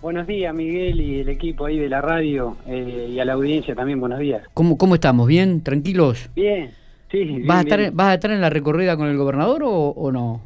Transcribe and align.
Buenos 0.00 0.26
días, 0.28 0.54
Miguel 0.54 1.00
y 1.00 1.20
el 1.20 1.28
equipo 1.28 1.66
ahí 1.66 1.78
de 1.78 1.88
la 1.88 2.00
radio 2.00 2.56
eh, 2.66 3.08
y 3.10 3.18
a 3.18 3.24
la 3.24 3.32
audiencia 3.32 3.74
también, 3.74 3.98
buenos 3.98 4.20
días. 4.20 4.42
¿Cómo, 4.54 4.78
cómo 4.78 4.94
estamos? 4.94 5.26
¿Bien? 5.26 5.60
¿Tranquilos? 5.62 6.30
Bien, 6.36 6.70
sí. 7.10 7.42
¿Vas, 7.44 7.58
a 7.60 7.64
bien, 7.64 7.80
estar, 7.80 7.92
¿Vas 7.94 8.06
a 8.08 8.14
estar 8.14 8.30
en 8.30 8.40
la 8.40 8.48
recorrida 8.48 8.96
con 8.96 9.08
el 9.08 9.16
gobernador 9.16 9.64
o, 9.64 9.70
o 9.70 10.12
no? 10.12 10.40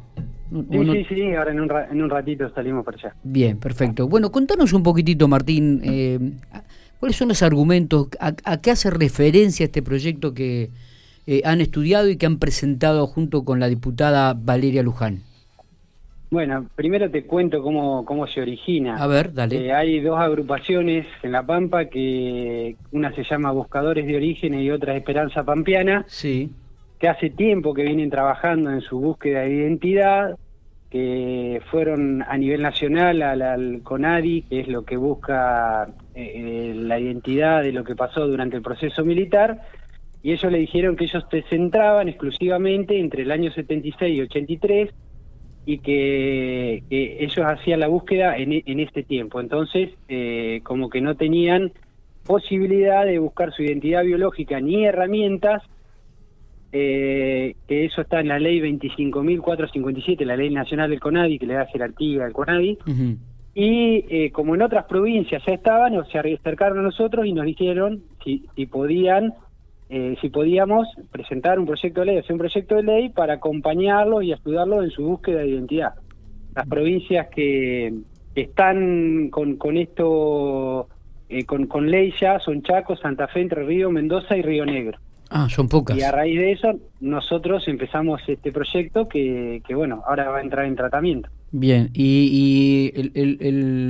¿O 0.51 0.65
Sí, 0.71 0.77
no? 0.79 0.93
sí, 0.93 1.05
sí, 1.07 1.35
ahora 1.35 1.51
en 1.51 1.59
un, 1.59 1.69
ra- 1.69 1.87
en 1.91 2.01
un 2.01 2.09
ratito 2.09 2.49
salimos 2.53 2.83
para 2.83 2.97
allá. 2.97 3.15
Bien, 3.23 3.57
perfecto. 3.57 4.07
Bueno, 4.07 4.31
contanos 4.31 4.73
un 4.73 4.81
poquitito, 4.83 5.27
Martín, 5.27 5.81
eh, 5.83 6.19
¿cuáles 6.99 7.15
son 7.15 7.27
los 7.27 7.41
argumentos, 7.43 8.07
a, 8.19 8.33
a 8.45 8.61
qué 8.61 8.71
hace 8.71 8.89
referencia 8.89 9.65
este 9.65 9.81
proyecto 9.83 10.33
que 10.33 10.71
eh, 11.27 11.41
han 11.45 11.61
estudiado 11.61 12.09
y 12.09 12.17
que 12.17 12.25
han 12.25 12.37
presentado 12.39 13.05
junto 13.07 13.45
con 13.45 13.59
la 13.59 13.67
diputada 13.67 14.33
Valeria 14.33 14.81
Luján? 14.83 15.21
Bueno, 16.33 16.65
primero 16.73 17.11
te 17.11 17.27
cuento 17.27 17.61
cómo, 17.61 18.03
cómo 18.05 18.25
se 18.25 18.41
origina. 18.41 18.95
A 18.95 19.05
ver, 19.05 19.31
dale. 19.35 19.67
Eh, 19.67 19.71
hay 19.71 19.99
dos 19.99 20.19
agrupaciones 20.19 21.05
en 21.21 21.31
La 21.31 21.45
Pampa 21.45 21.85
que 21.85 22.75
una 22.91 23.13
se 23.13 23.23
llama 23.23 23.51
Buscadores 23.51 24.07
de 24.07 24.15
Origen 24.15 24.55
y 24.55 24.71
otra 24.71 24.97
Esperanza 24.97 25.43
Pampeana, 25.43 26.05
Sí, 26.07 26.49
que 26.97 27.07
hace 27.07 27.29
tiempo 27.29 27.75
que 27.75 27.83
vienen 27.83 28.09
trabajando 28.09 28.71
en 28.71 28.81
su 28.81 28.99
búsqueda 28.99 29.41
de 29.41 29.53
identidad, 29.53 30.35
que 30.89 31.61
fueron 31.69 32.23
a 32.23 32.35
nivel 32.35 32.63
nacional 32.63 33.21
al, 33.21 33.43
al 33.43 33.81
CONADI, 33.83 34.41
que 34.49 34.61
es 34.61 34.67
lo 34.67 34.85
que 34.85 34.97
busca 34.97 35.85
eh, 36.15 36.31
eh, 36.35 36.73
la 36.75 36.99
identidad 36.99 37.61
de 37.61 37.73
lo 37.73 37.83
que 37.83 37.95
pasó 37.95 38.27
durante 38.27 38.55
el 38.55 38.63
proceso 38.63 39.05
militar, 39.05 39.61
y 40.23 40.31
ellos 40.31 40.51
le 40.51 40.57
dijeron 40.57 40.95
que 40.95 41.03
ellos 41.03 41.23
se 41.29 41.43
centraban 41.43 42.09
exclusivamente 42.09 42.99
entre 42.99 43.21
el 43.21 43.31
año 43.31 43.51
76 43.51 44.17
y 44.17 44.21
83 44.21 44.89
y 45.65 45.79
que, 45.79 46.83
que 46.89 47.23
ellos 47.23 47.45
hacían 47.45 47.79
la 47.79 47.87
búsqueda 47.87 48.37
en, 48.37 48.61
en 48.65 48.79
este 48.79 49.03
tiempo. 49.03 49.39
Entonces, 49.39 49.91
eh, 50.07 50.61
como 50.63 50.89
que 50.89 51.01
no 51.01 51.15
tenían 51.15 51.71
posibilidad 52.25 53.05
de 53.05 53.19
buscar 53.19 53.53
su 53.53 53.63
identidad 53.63 54.03
biológica 54.03 54.59
ni 54.59 54.85
herramientas 54.85 55.63
eh, 56.75 57.55
que 57.67 57.85
eso 57.85 58.01
está 58.01 58.19
en 58.19 58.29
la 58.29 58.39
ley 58.39 58.59
25.457, 58.59 60.25
la 60.25 60.35
ley 60.35 60.49
nacional 60.49 60.89
del 60.89 60.99
CONADI, 60.99 61.37
que 61.37 61.45
le 61.45 61.53
da 61.53 61.67
jerarquía 61.67 62.25
al 62.25 62.33
CONADI, 62.33 62.79
ujú, 62.87 63.17
y 63.53 64.05
eh, 64.09 64.31
como 64.31 64.55
en 64.55 64.63
otras 64.63 64.85
provincias 64.85 65.43
ya 65.45 65.53
estaban, 65.53 65.95
o 65.95 66.05
se 66.05 66.17
acercaron 66.17 66.79
a 66.79 66.81
nosotros 66.81 67.27
y 67.27 67.33
nos 67.33 67.45
dijeron 67.45 68.01
si, 68.23 68.47
si 68.55 68.65
podían, 68.65 69.35
eh, 69.95 70.17
si 70.21 70.29
podíamos 70.29 70.87
presentar 71.11 71.59
un 71.59 71.67
proyecto 71.67 71.99
de 71.99 72.07
ley, 72.07 72.17
hacer 72.17 72.31
un 72.31 72.39
proyecto 72.39 72.73
de 72.73 72.81
ley 72.81 73.09
para 73.09 73.35
acompañarlos 73.35 74.23
y 74.23 74.33
ayudarlos 74.33 74.85
en 74.85 74.89
su 74.89 75.03
búsqueda 75.03 75.41
de 75.41 75.49
identidad. 75.49 75.93
Las 76.55 76.67
provincias 76.67 77.27
que, 77.27 77.93
están 78.33 79.29
con, 79.29 79.57
con 79.57 79.77
esto, 79.77 80.87
eh, 81.29 81.45
con, 81.45 81.67
con 81.67 81.91
ley 81.91 82.11
ya, 82.19 82.39
son 82.39 82.63
Chaco, 82.63 82.95
Santa 82.95 83.27
Fe, 83.27 83.41
Entre 83.41 83.63
Ríos, 83.63 83.91
Mendoza 83.91 84.35
y 84.35 84.41
Río 84.41 84.65
Negro. 84.65 84.97
Ah, 85.29 85.47
son 85.47 85.69
pocas. 85.69 85.95
Y 85.95 86.01
a 86.01 86.11
raíz 86.11 86.39
de 86.39 86.53
eso, 86.53 86.71
nosotros 86.99 87.67
empezamos 87.67 88.19
este 88.25 88.51
proyecto 88.51 89.07
que, 89.07 89.61
que 89.63 89.75
bueno, 89.75 90.01
ahora 90.07 90.27
va 90.29 90.39
a 90.39 90.41
entrar 90.41 90.65
en 90.65 90.75
tratamiento. 90.75 91.29
Bien, 91.55 91.91
y, 91.93 92.91
y 92.95 92.99
el, 92.99 93.11
el- 93.13 93.37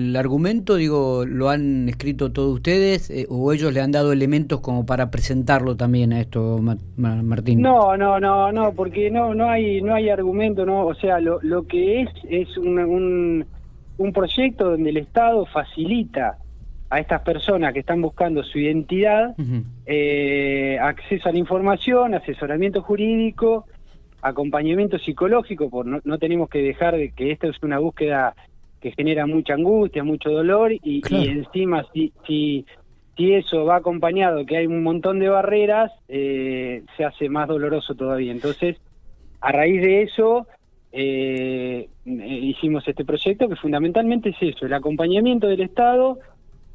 el 0.10 0.16
argumento, 0.18 0.76
digo, 0.76 1.24
¿lo 1.26 1.50
han 1.50 1.88
escrito 1.88 2.34
todos 2.34 2.54
ustedes 2.56 3.10
eh, 3.10 3.26
o 3.30 3.54
ellos 3.54 3.74
le 3.74 3.80
han 3.80 3.92
dado 3.94 4.12
elementos 4.12 4.60
como 4.60 4.86
para 4.86 5.10
presentarlo 5.10 5.78
también 5.78 6.12
a 6.12 6.20
esto, 6.20 6.58
Ma- 6.62 6.78
Ma- 6.98 7.24
Martín? 7.24 7.62
No, 7.62 7.96
no, 7.96 8.20
no, 8.20 8.52
no, 8.52 8.74
porque 8.74 9.10
no, 9.10 9.34
no 9.34 9.50
hay, 9.50 9.82
no 9.82 9.96
hay 9.96 10.10
argumento, 10.10 10.66
no, 10.66 10.86
o 10.86 10.94
sea, 10.94 11.22
lo, 11.22 11.40
lo 11.42 11.66
que 11.66 12.02
es 12.02 12.10
es 12.30 12.58
un, 12.58 12.80
un, 12.80 13.46
un 13.98 14.12
proyecto 14.12 14.72
donde 14.72 14.90
el 14.90 14.98
Estado 14.98 15.46
facilita 15.46 16.38
a 16.90 17.00
estas 17.00 17.22
personas 17.22 17.72
que 17.72 17.80
están 17.80 18.02
buscando 18.02 18.44
su 18.44 18.60
identidad 18.60 19.36
eh, 19.86 20.78
acceso 20.82 21.30
a 21.30 21.32
la 21.32 21.38
información, 21.40 22.14
asesoramiento 22.14 22.82
jurídico, 22.82 23.66
acompañamiento 24.24 24.98
psicológico, 24.98 25.70
por 25.70 25.86
no, 25.86 26.00
no 26.04 26.18
tenemos 26.18 26.50
que 26.50 26.60
dejar 26.62 26.96
de 26.96 27.12
que 27.12 27.32
esta 27.32 27.48
es 27.48 27.62
una 27.62 27.78
búsqueda 27.80 28.34
que 28.82 28.92
genera 28.92 29.26
mucha 29.28 29.54
angustia, 29.54 30.04
mucho 30.04 30.30
dolor 30.30 30.72
y, 30.74 31.02
Claro. 31.02 31.24
y 31.24 31.28
encima 31.30 31.86
si, 31.94 32.12
si, 32.26 32.66
si 33.16 33.34
eso 33.34 33.66
va 33.66 33.78
acompañado 33.78 34.46
que 34.46 34.58
hay 34.58 34.68
un 34.68 34.84
montón 34.84 35.20
de 35.20 35.30
barreras, 35.30 35.92
eh, 36.08 36.84
se 36.98 37.06
hace 37.06 37.30
más 37.30 37.48
doloroso 37.48 37.96
todavía. 37.96 38.32
Entonces, 38.32 38.78
a 39.42 39.52
raíz 39.52 39.82
de 39.82 40.02
eso, 40.04 40.48
eh, 40.92 41.88
eh, 42.06 42.40
hicimos 42.42 42.88
este 42.88 43.06
proyecto 43.06 43.50
que 43.50 43.56
fundamentalmente 43.56 44.30
es 44.30 44.38
eso, 44.42 44.66
el 44.66 44.74
acompañamiento 44.74 45.48
del 45.48 45.62
Estado 45.62 46.20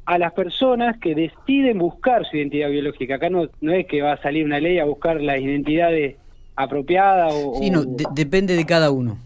a 0.05 0.17
las 0.17 0.33
personas 0.33 0.97
que 0.99 1.13
deciden 1.13 1.77
buscar 1.77 2.25
su 2.25 2.37
identidad 2.37 2.69
biológica. 2.69 3.15
Acá 3.15 3.29
no, 3.29 3.47
no 3.61 3.71
es 3.71 3.85
que 3.85 4.01
va 4.01 4.13
a 4.13 4.21
salir 4.21 4.45
una 4.45 4.59
ley 4.59 4.79
a 4.79 4.85
buscar 4.85 5.21
las 5.21 5.39
identidades 5.39 6.15
apropiadas 6.59 7.31
o... 7.33 7.55
Sí, 7.61 7.69
no, 7.69 7.83
de- 7.83 8.07
depende 8.13 8.55
de 8.55 8.65
cada 8.65 8.91
uno. 8.91 9.17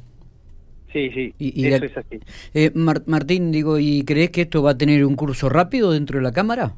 sí, 0.92 1.10
sí, 1.10 1.34
y- 1.40 1.62
y 1.66 1.70
de- 1.70 1.76
eso 1.78 1.86
es 1.86 1.98
así. 1.98 2.20
Eh, 2.54 2.72
Mar- 2.76 3.02
Martín, 3.08 3.52
digo, 3.52 3.80
¿y 3.80 4.04
crees 4.06 4.30
que 4.30 4.42
esto 4.42 4.62
va 4.62 4.72
a 4.72 4.78
tener 4.78 5.04
un 5.04 5.16
curso 5.16 5.50
rápido 5.50 5.92
dentro 5.92 6.20
de 6.20 6.24
la 6.24 6.32
Cámara? 6.32 6.74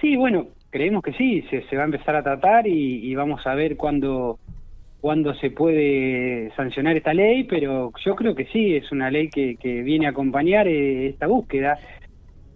Sí, 0.00 0.16
bueno, 0.16 0.48
creemos 0.70 1.02
que 1.04 1.12
sí, 1.12 1.42
se, 1.50 1.62
se 1.68 1.76
va 1.76 1.82
a 1.82 1.86
empezar 1.86 2.16
a 2.16 2.22
tratar 2.24 2.66
y, 2.66 3.06
y 3.08 3.14
vamos 3.14 3.46
a 3.46 3.54
ver 3.54 3.76
cuándo, 3.76 4.38
cuándo 5.00 5.32
se 5.34 5.50
puede 5.50 6.52
sancionar 6.56 6.96
esta 6.96 7.14
ley, 7.14 7.44
pero 7.44 7.92
yo 8.04 8.14
creo 8.16 8.34
que 8.34 8.46
sí, 8.46 8.74
es 8.74 8.90
una 8.90 9.10
ley 9.10 9.28
que, 9.28 9.56
que 9.56 9.82
viene 9.82 10.06
a 10.06 10.10
acompañar 10.10 10.66
eh, 10.66 11.08
esta 11.08 11.28
búsqueda. 11.28 11.78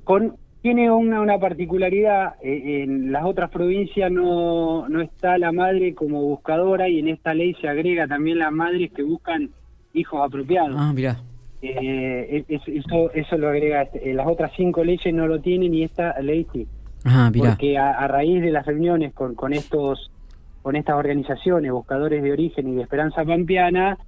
Con, 0.04 0.34
tiene 0.62 0.90
una, 0.90 1.20
una 1.20 1.38
particularidad, 1.38 2.34
eh, 2.42 2.82
en 2.84 3.10
las 3.12 3.24
otras 3.24 3.50
provincias 3.50 4.10
no, 4.12 4.88
no 4.88 5.00
está 5.00 5.36
la 5.38 5.50
madre 5.52 5.92
como 5.94 6.22
buscadora 6.22 6.88
y 6.88 7.00
en 7.00 7.08
esta 7.08 7.34
ley 7.34 7.54
se 7.60 7.68
agrega 7.68 8.06
también 8.06 8.38
las 8.38 8.52
madres 8.52 8.92
que 8.92 9.02
buscan 9.02 9.50
hijos 9.92 10.20
apropiados. 10.24 10.76
Ah, 10.78 10.92
mirá. 10.94 11.16
Eh, 11.60 12.44
es- 12.48 12.62
eso, 12.66 13.12
eso 13.12 13.36
lo 13.38 13.48
agrega, 13.48 13.82
eh, 13.94 14.14
las 14.14 14.26
otras 14.26 14.52
cinco 14.56 14.82
leyes 14.84 15.12
no 15.14 15.26
lo 15.26 15.40
tienen 15.40 15.72
y 15.74 15.82
esta 15.84 16.18
ley 16.20 16.46
sí 16.52 16.66
Ah, 17.04 17.30
mirá. 17.32 17.50
porque 17.50 17.76
a, 17.78 17.90
a 17.90 18.08
raíz 18.08 18.40
de 18.42 18.50
las 18.50 18.64
reuniones 18.66 19.12
con, 19.12 19.34
con 19.34 19.52
estos 19.52 20.10
con 20.62 20.76
estas 20.76 20.94
organizaciones 20.94 21.72
buscadores 21.72 22.22
de 22.22 22.30
origen 22.30 22.68
y 22.68 22.74
de 22.76 22.82
esperanza 22.82 23.24
pampeana 23.24 23.98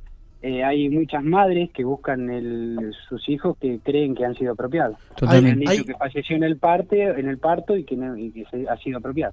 eh, 0.46 0.62
hay 0.62 0.90
muchas 0.90 1.24
madres 1.24 1.70
que 1.72 1.84
buscan 1.84 2.28
el, 2.28 2.92
sus 3.08 3.26
hijos 3.30 3.56
que 3.58 3.78
creen 3.82 4.14
que 4.14 4.26
han 4.26 4.34
sido 4.34 4.52
apropiados 4.52 4.98
Totalmente. 5.16 5.50
han 5.52 5.58
dicho 5.60 5.70
Hay- 5.72 5.84
que 5.84 5.94
falleció 5.94 6.36
en 6.36 6.42
el 6.44 6.56
parte 6.58 7.02
en 7.02 7.28
el 7.28 7.38
parto 7.38 7.76
y 7.76 7.84
que, 7.84 7.96
no- 7.96 8.16
y 8.16 8.30
que 8.30 8.44
se, 8.50 8.68
ha 8.68 8.76
sido 8.76 8.98
apropiado 8.98 9.32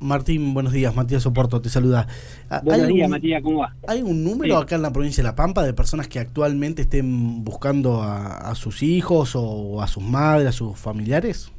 Martín, 0.00 0.52
buenos 0.52 0.72
días. 0.72 0.94
Matías 0.94 1.22
Soporto 1.22 1.60
te 1.62 1.70
saluda. 1.70 2.06
Ah, 2.50 2.60
buenos 2.62 2.86
¿hay 2.88 2.92
días 2.94 3.06
un- 3.06 3.10
Matías 3.12 3.42
cómo 3.42 3.58
va 3.60 3.74
¿Hay 3.88 4.02
un 4.02 4.22
número 4.22 4.56
Sí. 4.58 4.62
acá 4.62 4.74
en 4.76 4.82
la 4.82 4.92
provincia 4.92 5.22
de 5.22 5.28
La 5.30 5.34
Pampa 5.34 5.62
de 5.64 5.72
personas 5.72 6.06
que 6.08 6.18
actualmente 6.18 6.82
estén 6.82 7.42
buscando 7.44 8.02
a, 8.02 8.50
a 8.50 8.54
sus 8.54 8.82
hijos 8.82 9.32
o 9.34 9.80
a 9.80 9.86
sus 9.86 10.02
madres, 10.02 10.48
a 10.48 10.52
sus 10.52 10.78
familiares? 10.78 11.50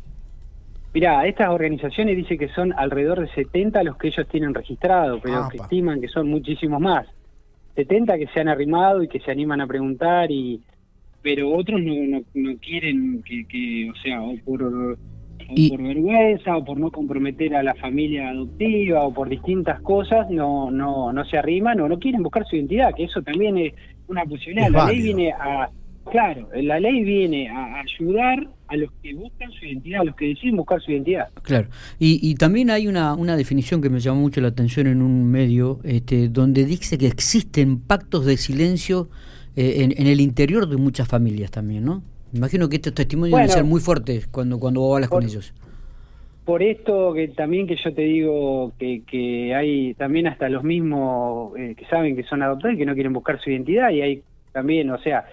Mirá, 0.93 1.25
estas 1.25 1.49
organizaciones 1.49 2.15
dicen 2.15 2.37
que 2.37 2.49
son 2.49 2.71
alrededor 2.73 3.19
de 3.21 3.27
70 3.33 3.81
los 3.81 3.97
que 3.97 4.09
ellos 4.09 4.27
tienen 4.29 4.53
registrado, 4.53 5.19
pero 5.19 5.49
que 5.49 5.57
Apa. 5.57 5.63
estiman 5.63 5.99
que 5.99 6.07
son 6.07 6.27
muchísimos 6.29 6.79
más. 6.79 7.07
70 7.75 8.17
que 8.17 8.27
se 8.27 8.39
han 8.39 8.47
arrimado 8.47 9.03
y 9.03 9.07
que 9.07 9.19
se 9.19 9.31
animan 9.31 9.61
a 9.61 9.67
preguntar, 9.67 10.31
y 10.31 10.61
pero 11.21 11.51
otros 11.51 11.81
no, 11.81 11.93
no, 12.05 12.21
no 12.33 12.57
quieren 12.59 13.23
que, 13.23 13.45
que, 13.47 13.89
o 13.89 13.95
sea, 13.95 14.21
o 14.21 14.35
por, 14.43 14.63
o 14.63 14.95
Y- 15.55 15.69
por 15.69 15.81
vergüenza, 15.81 16.57
o 16.57 16.63
por 16.63 16.79
no 16.79 16.89
comprometer 16.91 17.55
a 17.55 17.63
la 17.63 17.75
familia 17.75 18.29
adoptiva, 18.29 19.03
o 19.03 19.13
por 19.13 19.29
distintas 19.29 19.81
cosas, 19.81 20.29
no, 20.29 20.71
no, 20.71 21.11
no 21.11 21.25
se 21.25 21.37
arriman 21.37 21.79
o 21.81 21.87
no 21.89 21.99
quieren 21.99 22.23
buscar 22.23 22.45
su 22.45 22.55
identidad, 22.55 22.93
que 22.95 23.05
eso 23.05 23.21
también 23.21 23.57
es 23.57 23.73
una 24.07 24.25
posibilidad. 24.25 24.67
Es 24.67 24.73
la 24.73 24.85
ley 24.85 25.01
viene 25.01 25.31
a, 25.31 25.69
claro, 26.13 26.47
la 26.53 26.79
ley 26.79 27.03
viene 27.03 27.49
a 27.49 27.81
ayudar 27.81 28.47
a 28.67 28.75
los 28.77 28.91
que 29.01 29.15
buscan 29.15 29.51
su 29.51 29.65
identidad, 29.65 30.01
a 30.01 30.03
los 30.05 30.15
que 30.15 30.27
deciden 30.27 30.57
buscar 30.57 30.79
su 30.79 30.91
identidad. 30.91 31.29
Claro. 31.41 31.67
Y, 31.97 32.19
y 32.21 32.35
también 32.35 32.69
hay 32.69 32.87
una, 32.87 33.15
una 33.15 33.35
definición 33.35 33.81
que 33.81 33.89
me 33.89 33.99
llamó 33.99 34.21
mucho 34.21 34.39
la 34.39 34.49
atención 34.49 34.85
en 34.85 35.01
un 35.01 35.29
medio, 35.31 35.79
este, 35.83 36.29
donde 36.29 36.65
dice 36.65 36.99
que 36.99 37.07
existen 37.07 37.79
pactos 37.79 38.25
de 38.27 38.37
silencio 38.37 39.09
eh, 39.55 39.77
en, 39.83 39.91
en 39.99 40.05
el 40.07 40.21
interior 40.21 40.67
de 40.69 40.77
muchas 40.77 41.07
familias 41.07 41.49
también, 41.49 41.83
¿no? 41.83 42.03
Imagino 42.31 42.69
que 42.69 42.75
estos 42.75 42.93
testimonios 42.93 43.31
deben 43.35 43.47
Bueno. 43.47 43.53
ser 43.53 43.63
muy 43.63 43.81
fuertes 43.81 44.27
cuando, 44.27 44.59
cuando 44.59 44.81
vos 44.81 44.95
hablas 44.95 45.09
con 45.09 45.23
ellos. 45.23 45.51
Por 46.45 46.61
esto 46.61 47.13
que 47.13 47.29
también 47.29 47.65
que 47.67 47.75
yo 47.83 47.91
te 47.93 48.01
digo 48.03 48.71
que, 48.77 49.01
que 49.09 49.55
hay 49.55 49.93
también 49.95 50.27
hasta 50.27 50.47
los 50.49 50.63
mismos 50.63 51.57
eh, 51.57 51.73
que 51.75 51.85
saben 51.85 52.15
que 52.15 52.23
son 52.23 52.43
adoptados 52.43 52.75
y 52.75 52.77
que 52.77 52.85
no 52.85 52.93
quieren 52.93 53.13
buscar 53.13 53.39
su 53.41 53.49
identidad 53.49 53.89
y 53.91 54.01
hay 54.01 54.21
también, 54.51 54.89
o 54.91 54.99
sea, 54.99 55.25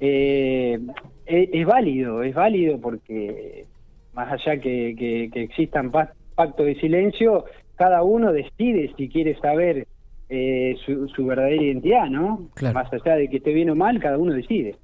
eh, 0.00 0.78
es, 1.26 1.66
válido, 1.66 2.22
es 2.22 2.34
válido 2.34 2.80
porque 2.80 3.64
más 4.12 4.32
allá 4.32 4.58
que, 4.60 4.94
que, 5.32 5.42
existan 5.42 5.90
pa- 5.90 6.12
pactos 6.34 6.66
de 6.66 6.80
silencio, 6.80 7.44
cada 7.76 8.02
uno 8.02 8.32
decide 8.32 8.92
si 8.96 9.08
quiere 9.08 9.38
saber 9.40 9.86
eh, 10.28 10.76
su, 10.84 11.24
verdadera 11.24 11.62
identidad, 11.62 12.10
¿no? 12.10 12.48
Más 12.74 12.92
allá 12.92 13.14
de 13.14 13.28
que 13.28 13.36
esté 13.36 13.52
bien 13.52 13.70
o 13.70 13.76
mal, 13.76 14.00
cada 14.00 14.18
uno 14.18 14.32
decide. 14.32 14.74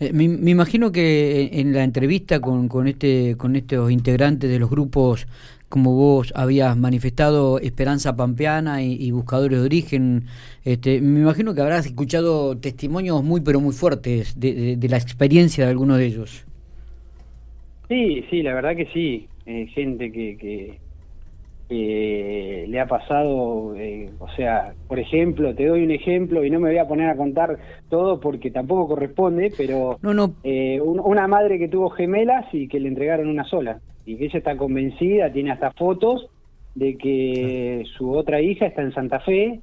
Eh, 0.00 0.12
me, 0.12 0.24
imagino 0.24 0.90
que 0.90 1.50
en 1.52 1.72
la 1.72 1.84
entrevista 1.84 2.40
con, 2.40 2.68
con, 2.68 2.88
este, 2.88 3.36
con 3.36 3.56
estos 3.56 3.90
integrantes 3.90 4.48
de 4.48 4.58
los 4.58 4.70
grupos, 4.70 5.26
como 5.68 5.94
vos 5.94 6.32
habías 6.34 6.76
manifestado, 6.76 7.58
Esperanza 7.58 8.16
Pampeana 8.16 8.82
y, 8.82 9.10
Buscadores 9.10 9.58
de 9.58 9.64
Origen, 9.64 10.24
este, 10.64 11.00
me 11.00 11.20
imagino 11.20 11.54
que 11.54 11.60
habrás 11.60 11.86
escuchado 11.86 12.56
testimonios 12.56 13.22
muy, 13.22 13.40
pero 13.40 13.60
muy 13.60 13.74
fuertes 13.74 14.38
de, 14.38 14.76
de, 14.76 14.88
la 14.88 14.96
experiencia 14.96 15.64
de 15.64 15.70
algunos 15.70 15.98
de 15.98 16.06
ellos. 16.06 16.46
Sí, 17.88 18.24
sí, 18.30 18.42
la 18.42 18.54
verdad 18.54 18.76
que 18.76 18.86
sí. 18.92 19.28
Eh, 19.46 19.68
gente 19.68 20.10
que, 20.10 20.36
que 20.36 20.78
eh, 21.68 22.64
le 22.68 22.80
ha 22.80 22.86
pasado, 22.86 23.74
eh, 23.76 24.10
o 24.20 24.28
sea, 24.30 24.72
por 24.86 25.00
ejemplo, 25.00 25.54
te 25.54 25.66
doy 25.66 25.82
un 25.82 25.90
ejemplo 25.90 26.44
y 26.44 26.50
no 26.50 26.60
me 26.60 26.68
voy 26.68 26.78
a 26.78 26.86
poner 26.86 27.10
a 27.10 27.16
contar 27.16 27.58
todo 27.88 28.20
porque 28.20 28.52
tampoco 28.52 28.88
corresponde, 28.88 29.52
pero 29.56 29.98
Eh, 30.44 30.80
una 30.80 31.26
madre 31.26 31.58
que 31.58 31.68
tuvo 31.68 31.90
gemelas 31.90 32.46
y 32.52 32.68
que 32.68 32.78
le 32.78 32.88
entregaron 32.88 33.28
una 33.28 33.44
sola. 33.44 33.80
Y 34.04 34.16
que 34.16 34.26
ella 34.26 34.38
está 34.38 34.56
convencida, 34.56 35.32
tiene 35.32 35.50
hasta 35.50 35.72
fotos 35.72 36.28
de 36.76 36.96
que 36.96 37.84
su 37.96 38.12
otra 38.12 38.40
hija 38.40 38.66
está 38.66 38.82
en 38.82 38.92
Santa 38.92 39.18
Fe, 39.20 39.60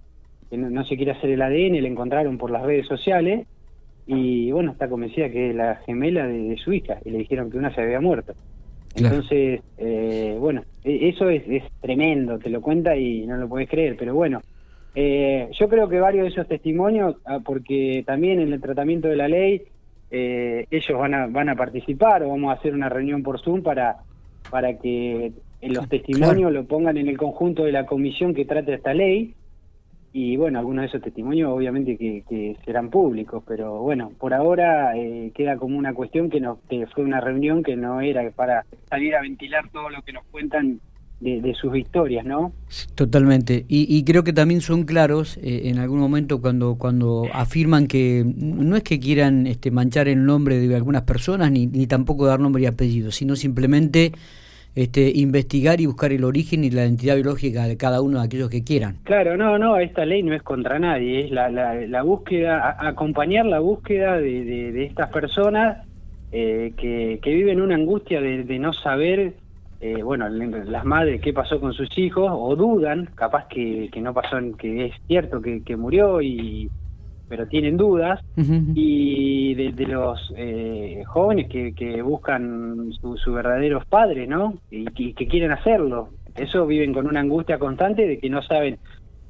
que 0.49 0.57
no, 0.57 0.83
se 0.83 0.97
quiere 0.97 1.11
hacer 1.11 1.29
el 1.29 1.41
ADN, 1.41 1.81
le 1.81 1.87
encontraron 1.87 2.37
por 2.37 2.51
las 2.51 2.63
redes 2.63 2.85
sociales 2.87 3.47
y 4.05 4.51
bueno, 4.51 4.73
está 4.73 4.89
convencida 4.89 5.29
que 5.29 5.51
es 5.51 5.55
la 5.55 5.75
gemela 5.85 6.27
de 6.27 6.57
su 6.57 6.73
hija 6.73 6.97
y 7.05 7.11
le 7.11 7.19
dijeron 7.19 7.49
que 7.49 7.57
una 7.57 7.73
se 7.73 7.81
había 7.81 8.01
muerto. 8.01 8.33
Entonces, 8.95 9.61
eh, 9.77 10.35
bueno, 10.39 10.63
eso 10.83 11.29
es, 11.29 11.43
tremendo, 11.81 12.39
te 12.39 12.49
lo 12.49 12.61
cuenta 12.61 12.95
y 12.95 13.25
no 13.25 13.37
lo 13.37 13.47
puedes 13.47 13.69
creer, 13.69 13.95
pero 13.97 14.13
bueno, 14.13 14.41
eh, 14.95 15.49
yo 15.57 15.69
creo 15.69 15.87
que 15.87 15.99
varios 15.99 16.25
de 16.25 16.31
esos 16.31 16.47
testimonios, 16.47 17.15
ah, 17.25 17.39
porque 17.43 18.03
también 18.05 18.39
en 18.39 18.53
el 18.53 18.61
tratamiento 18.61 19.07
de 19.07 19.15
la 19.15 19.27
ley, 19.27 19.63
eh, 20.11 20.65
ellos 20.69 20.99
van 20.99 21.13
a, 21.13 21.27
van 21.27 21.49
a 21.49 21.55
participar 21.55 22.23
o 22.23 22.29
vamos 22.29 22.51
a 22.51 22.59
hacer 22.59 22.73
una 22.73 22.89
reunión 22.89 23.23
por 23.23 23.39
Zoom 23.39 23.63
para, 23.63 23.97
para 24.49 24.77
que 24.77 25.31
los 25.61 25.87
testimonios 25.87 26.51
lo 26.51 26.65
pongan 26.65 26.97
en 26.97 27.07
el 27.07 27.17
conjunto 27.17 27.63
de 27.63 27.71
la 27.71 27.85
comisión 27.85 28.33
que 28.33 28.45
trata 28.45 28.73
esta 28.73 28.93
ley 28.93 29.33
y 30.13 30.37
bueno, 30.37 30.59
algunos 30.59 30.83
de 30.83 30.87
esos 30.89 31.01
testimonios 31.01 31.51
obviamente 31.51 31.97
que, 31.97 32.55
serán 32.63 32.91
públicos, 32.91 33.43
pero 33.47 33.79
bueno, 33.79 34.11
por 34.19 34.35
ahora 34.35 34.95
eh, 34.95 35.31
queda 35.33 35.57
como 35.57 35.75
una 35.75 35.95
cuestión 35.95 36.29
que, 36.29 36.39
no, 36.39 36.59
que 36.69 36.85
fue 36.87 37.03
una 37.03 37.19
reunión 37.19 37.63
que 37.63 37.75
no 37.75 37.99
era 37.99 38.29
para 38.29 38.63
salir 38.89 39.15
a 39.15 39.21
ventilar 39.21 39.69
todo 39.71 39.89
lo 39.89 40.03
que 40.03 40.13
nos 40.13 40.23
cuentan 40.25 40.79
de, 41.19 41.55
sus 41.59 41.75
historias, 41.77 42.25
¿no? 42.25 42.51
Totalmente. 42.95 43.65
Y, 43.69 44.03
creo 44.03 44.23
que 44.23 44.33
también 44.33 44.59
son 44.59 44.83
claros 44.83 45.37
eh, 45.37 45.63
en 45.65 45.79
algún 45.79 45.99
momento 45.99 46.41
cuando 46.41 46.75
cuando 46.75 47.23
afirman 47.33 47.87
que 47.87 48.23
no 48.25 48.75
es 48.75 48.83
que 48.83 48.99
quieran 48.99 49.47
este, 49.47 49.71
manchar 49.71 50.09
el 50.09 50.25
nombre 50.25 50.59
de 50.59 50.75
algunas 50.75 51.03
personas 51.03 51.49
ni, 51.49 51.65
ni 51.65 51.87
tampoco 51.87 52.25
dar 52.25 52.41
nombre 52.41 52.63
y 52.63 52.65
apellido, 52.65 53.09
sino 53.11 53.37
simplemente 53.37 54.11
este, 54.75 55.11
investigar 55.13 55.79
y 55.81 55.85
buscar 55.85 56.11
el 56.11 56.23
origen 56.23 56.63
y 56.63 56.71
la 56.71 56.83
identidad 56.83 57.15
biológica 57.15 57.67
de 57.67 57.77
cada 57.77 58.01
uno 58.01 58.19
de 58.19 58.25
aquellos 58.25 58.49
que 58.49 58.63
quieran. 58.63 58.97
Claro, 59.03 59.37
no, 59.37 59.57
no, 59.57 59.77
esta 59.77 60.05
ley 60.05 60.23
no 60.23 60.33
es 60.33 60.41
contra 60.41 60.79
nadie, 60.79 61.25
es 61.25 61.31
la, 61.31 61.49
la, 61.49 62.01
búsqueda, 62.01 62.75
acompañar 62.79 63.45
la 63.45 63.59
búsqueda 63.59 64.17
de, 64.17 64.43
de, 64.71 64.85
estas 64.85 65.09
personas 65.09 65.85
eh, 66.31 66.73
que, 66.77 67.19
que, 67.21 67.33
viven 67.33 67.61
una 67.61 67.75
angustia 67.75 68.19
de, 68.19 68.43
de 68.43 68.59
no 68.59 68.73
saber, 68.73 69.33
eh, 69.81 70.01
bueno, 70.01 70.27
las 70.29 70.85
madres 70.85 71.21
qué 71.21 71.33
pasó 71.33 71.59
con 71.59 71.73
sus 71.73 71.95
hijos, 71.97 72.31
o 72.33 72.55
dudan, 72.55 73.09
capaz 73.15 73.47
que, 73.47 73.89
que 73.91 74.01
no 74.01 74.13
pasó, 74.13 74.37
que 74.57 74.85
es 74.85 74.93
cierto 75.07 75.41
que, 75.41 75.61
que 75.61 75.77
murió 75.77 76.21
y 76.21 76.69
pero 77.27 77.47
tienen 77.47 77.77
dudas, 77.77 78.19
y 78.37 79.55
de, 79.55 79.87
los 79.87 80.33
eh, 80.37 81.03
jóvenes 81.05 81.49
que, 81.49 81.73
que 81.73 82.01
buscan 82.01 82.91
sus 83.01 83.21
su 83.21 83.33
verdaderos 83.33 83.85
padres, 83.85 84.27
¿no? 84.27 84.55
Y, 84.69 84.85
que 85.13 85.27
quieren 85.27 85.51
hacerlo. 85.51 86.09
Eso 86.35 86.65
viven 86.65 86.93
con 86.93 87.07
una 87.07 87.19
angustia 87.19 87.59
constante 87.59 88.07
de 88.07 88.19
que 88.19 88.29
no 88.29 88.41
saben 88.41 88.77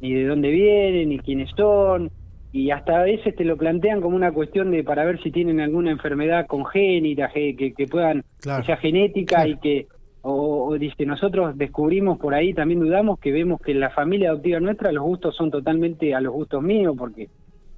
ni 0.02 0.14
de 0.14 0.26
dónde 0.26 0.50
vienen, 0.50 1.10
ni 1.10 1.20
quiénes 1.20 1.50
son, 1.56 2.12
y 2.52 2.70
hasta 2.72 3.00
a 3.00 3.04
veces 3.04 3.36
te 3.36 3.46
lo 3.46 3.58
plantean 3.58 4.00
como 4.00 4.16
una 4.16 4.32
cuestión 4.32 4.70
de 4.72 4.84
para 4.84 5.06
ver 5.06 5.22
si 5.24 5.32
tienen 5.32 5.60
alguna 5.60 5.92
enfermedad 5.92 6.46
congénita, 6.46 7.30
que, 7.30 7.74
que 7.76 7.88
puedan, 7.88 8.24
que 8.42 8.64
sea 8.64 8.78
genética 8.78 9.48
y 9.48 9.58
que 9.58 9.88
o, 10.22 10.68
o, 10.70 10.78
dice, 10.78 11.06
nosotros 11.06 11.58
descubrimos 11.58 12.18
por 12.18 12.34
ahí, 12.34 12.54
también 12.54 12.80
dudamos 12.80 13.20
que 13.20 13.32
vemos 13.32 13.60
que 13.60 13.72
en 13.72 13.82
la 13.82 13.90
familia 13.90 14.30
adoptiva 14.30 14.60
nuestra 14.60 14.92
los 14.92 15.04
gustos 15.04 15.36
son 15.36 15.52
totalmente 15.52 16.16
a 16.16 16.22
los 16.22 16.32
gustos 16.32 16.64
míos, 16.64 16.96
porque 16.98 17.28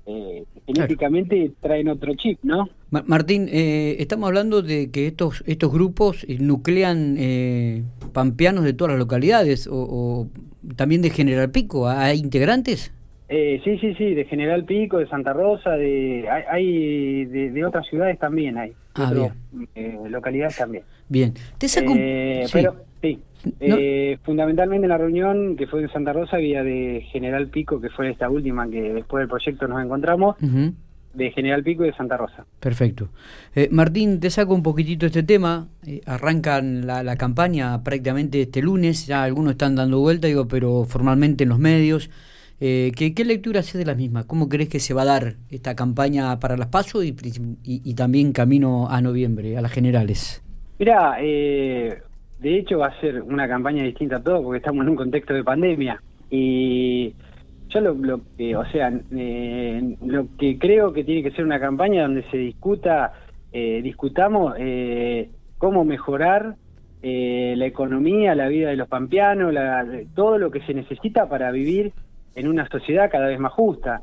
eh, 0.06 0.44
genéticamente 0.66 1.52
traen 1.60 1.88
otro 1.90 2.14
chip, 2.16 2.40
¿no? 2.44 2.70
Martín, 2.90 3.50
eh, 3.52 3.98
estamos 4.00 4.28
hablando 4.28 4.62
de 4.62 4.92
que 4.92 5.08
estos 5.08 5.44
estos 5.48 5.72
grupos 5.72 6.24
eh, 6.30 6.38
nuclean 6.40 7.16
eh, 7.18 7.84
pampeanos 8.14 8.64
de 8.64 8.74
todas 8.74 8.94
las 8.94 9.00
localidades 9.00 9.68
o, 9.72 10.28
también 10.76 11.02
de 11.02 11.10
General 11.10 11.52
Pico. 11.52 11.90
¿Hay 11.90 12.20
integrantes? 12.20 12.94
Eh, 13.28 13.60
sí, 13.64 13.80
sí, 13.80 13.96
sí, 13.96 14.14
de 14.14 14.26
General 14.26 14.64
Pico, 14.66 15.00
de 15.00 15.08
Santa 15.08 15.34
Rosa, 15.34 15.72
de 15.72 16.28
hay, 16.30 17.26
de, 17.26 17.66
otras 17.66 17.88
ciudades 17.88 18.20
también 18.20 18.58
hay, 18.58 18.74
ah, 18.94 19.12
localidades 20.08 20.58
también. 20.58 20.84
Bien, 21.10 21.34
te 21.58 21.68
saco 21.68 21.94
Pero, 22.54 22.76
sí, 23.02 23.20
eh, 23.60 24.18
fundamentalmente 24.24 24.86
en 24.86 24.90
la 24.90 24.98
reunión 24.98 25.56
que 25.56 25.68
fue 25.68 25.82
en 25.82 25.90
Santa 25.90 26.14
Rosa 26.14 26.38
había 26.38 26.64
de 26.64 27.06
General 27.12 27.48
Pico, 27.48 27.80
que 27.80 27.90
fue 27.90 28.10
esta 28.10 28.30
última 28.30 28.70
que 28.70 28.94
después 28.94 29.22
del 29.22 29.30
proyecto 29.30 29.68
nos 29.68 29.84
encontramos, 29.84 30.36
de 31.14 31.32
General 31.32 31.64
Pico 31.64 31.84
y 31.84 31.88
de 31.88 31.94
Santa 31.94 32.18
Rosa. 32.18 32.46
Perfecto. 32.60 33.10
Eh, 33.56 33.70
Martín, 33.72 34.20
te 34.20 34.30
saco 34.30 34.54
un 34.54 34.64
poquitito 34.64 35.06
este 35.06 35.24
tema. 35.24 35.68
Eh, 35.86 36.02
arrancan 36.06 36.86
la, 36.86 37.16
campaña 37.16 37.82
prácticamente 37.84 38.42
este 38.42 38.62
lunes, 38.62 39.08
ya 39.08 39.24
algunos 39.24 39.54
están 39.54 39.76
dando 39.76 40.00
vuelta, 40.00 40.28
digo, 40.28 40.48
pero 40.48 40.84
formalmente 40.84 41.44
en 41.44 41.50
los 41.50 41.60
medios. 41.60 42.10
¿qué, 42.58 43.14
¿qué, 43.16 43.26
lectura 43.26 43.60
hace 43.60 43.78
de 43.78 43.86
la 43.86 43.96
misma? 43.96 44.24
¿Cómo 44.24 44.48
crees 44.48 44.70
que 44.70 44.80
se 44.80 44.94
va 44.94 45.04
a 45.04 45.06
dar 45.06 45.36
esta 45.52 45.76
campaña 45.76 46.40
para 46.40 46.58
las 46.58 46.68
PASO 46.68 47.04
y, 47.04 47.14
y, 47.64 47.94
también 47.96 48.32
camino 48.32 48.88
a 48.90 49.02
noviembre, 49.02 49.58
a 49.58 49.62
las 49.62 49.72
generales? 49.72 50.42
Mira, 50.78 51.18
eh, 51.22 52.02
de 52.40 52.58
hecho, 52.58 52.80
va 52.80 52.88
a 52.88 53.00
ser 53.00 53.22
una 53.22 53.48
campaña 53.48 53.84
distinta 53.84 54.18
a 54.18 54.24
todo 54.24 54.44
porque 54.44 54.58
estamos 54.58 54.84
en 54.84 54.90
un 54.90 54.96
contexto 54.96 55.34
de 55.34 55.44
pandemia. 55.44 56.02
Y 56.30 57.14
yo 57.70 57.82
lo, 57.82 58.22
que, 58.38 58.56
o 58.56 58.66
sea, 58.66 58.92
eh, 59.12 59.96
lo 60.06 60.28
que 60.38 60.58
creo 60.58 60.94
que 60.94 61.04
tiene 61.04 61.24
que 61.24 61.32
ser 61.32 61.46
una 61.46 61.60
campaña 61.60 62.04
donde 62.04 62.24
se 62.30 62.38
discuta, 62.38 63.14
eh, 63.52 63.82
discutamos 63.82 64.56
eh, 64.58 65.30
cómo 65.58 65.84
mejorar 65.84 66.56
la 67.08 67.68
economía, 67.68 68.34
la 68.34 68.48
vida 68.48 68.70
de 68.70 68.78
los 68.78 68.88
pampeanos, 68.88 69.54
todo 70.16 70.40
lo 70.40 70.50
que 70.50 70.62
se 70.62 70.74
necesita 70.74 71.30
para 71.30 71.52
vivir 71.52 71.94
en 72.34 72.48
una 72.48 72.68
sociedad 72.68 73.12
cada 73.12 73.28
vez 73.28 73.40
más 73.40 73.54
justa. 73.54 74.02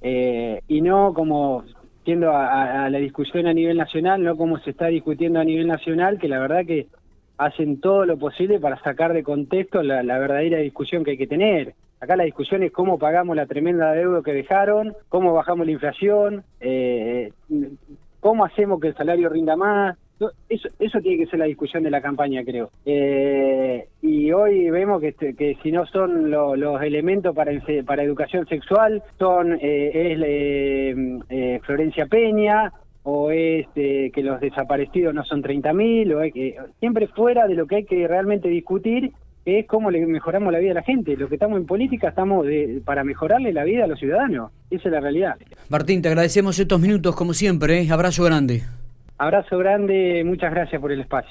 y 0.00 0.80
no 0.80 1.12
como 1.12 1.64
siendo 2.06 2.34
a, 2.34 2.88
la 2.88 2.98
discusión 2.98 3.46
a 3.46 3.52
nivel 3.52 3.76
nacional, 3.76 4.22
no 4.22 4.38
como 4.38 4.58
se 4.60 4.70
está 4.70 4.86
discutiendo 4.86 5.38
a 5.38 5.44
nivel 5.44 5.66
nacional, 5.66 6.18
que 6.18 6.28
la 6.28 6.38
verdad 6.38 6.64
que 6.64 6.86
hacen 7.40 7.80
todo 7.80 8.04
lo 8.04 8.18
posible 8.18 8.60
para 8.60 8.78
sacar 8.82 9.14
de 9.14 9.22
contexto 9.22 9.82
la, 9.82 10.18
verdadera 10.18 10.58
discusión 10.58 11.04
que 11.04 11.12
hay 11.12 11.16
que 11.16 11.26
tener. 11.26 11.74
Acá 11.98 12.14
la 12.14 12.24
discusión 12.24 12.62
es 12.62 12.70
cómo 12.70 12.98
pagamos 12.98 13.34
la 13.34 13.46
tremenda 13.46 13.92
deuda 13.92 14.22
que 14.22 14.34
dejaron, 14.34 14.94
cómo 15.08 15.32
bajamos 15.32 15.64
la 15.64 15.72
inflación, 15.72 16.44
eh, 16.60 17.32
cómo 18.20 18.44
hacemos 18.44 18.78
que 18.78 18.88
el 18.88 18.94
salario 18.94 19.30
rinda 19.30 19.56
más. 19.56 19.96
Eso, 20.50 20.68
eso 20.78 21.00
tiene 21.00 21.24
que 21.24 21.30
ser 21.30 21.38
la 21.38 21.46
discusión 21.46 21.82
de 21.82 21.90
la 21.90 22.02
campaña, 22.02 22.44
creo. 22.44 22.70
Eh, 22.84 23.88
y 24.02 24.32
hoy 24.32 24.68
vemos 24.68 25.00
que, 25.00 25.08
este, 25.08 25.56
si 25.62 25.72
no 25.72 25.86
son 25.86 26.30
los 26.30 26.82
elementos 26.82 27.34
para, 27.34 27.52
educación 28.02 28.46
sexual, 28.46 29.02
son 29.18 29.58
eh, 29.62 31.16
es 31.30 31.62
Florencia 31.64 32.04
Peña, 32.04 32.70
o 33.02 33.30
es 33.30 33.66
eh, 33.76 34.10
que 34.14 34.22
los 34.22 34.40
desaparecidos 34.40 35.14
no 35.14 35.24
son 35.24 35.42
30.000, 35.42 36.14
o 36.14 36.22
es 36.22 36.32
que 36.34 36.56
siempre 36.78 37.06
fuera 37.08 37.46
de 37.46 37.54
lo 37.54 37.66
que 37.66 37.76
hay 37.76 37.84
que 37.84 38.06
realmente 38.06 38.48
discutir 38.48 39.12
es 39.44 39.66
cómo 39.66 39.90
le 39.90 40.04
mejoramos 40.06 40.52
la 40.52 40.58
vida 40.58 40.72
a 40.72 40.74
la 40.74 40.82
gente. 40.82 41.16
Lo 41.16 41.28
que 41.28 41.36
estamos 41.36 41.58
en 41.58 41.66
política 41.66 42.08
estamos 42.08 42.46
para 42.84 43.04
mejorarle 43.04 43.52
la 43.52 43.64
vida 43.64 43.84
a 43.84 43.86
los 43.86 43.98
ciudadanos. 43.98 44.52
Esa 44.70 44.88
es 44.88 44.92
la 44.92 45.00
realidad. 45.00 45.36
Martín, 45.68 46.02
te 46.02 46.08
agradecemos 46.08 46.58
estos 46.58 46.80
minutos 46.80 47.16
como 47.16 47.32
siempre. 47.32 47.80
¿eh? 47.80 47.88
Abrazo 47.90 48.22
grande. 48.24 48.62
Abrazo 49.18 49.58
grande, 49.58 50.22
muchas 50.24 50.50
gracias 50.50 50.80
por 50.80 50.92
el 50.92 51.00
espacio. 51.00 51.28